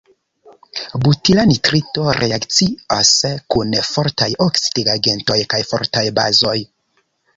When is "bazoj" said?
6.21-6.57